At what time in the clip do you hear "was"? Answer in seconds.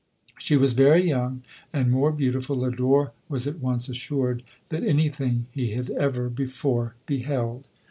0.57-0.73, 3.29-3.45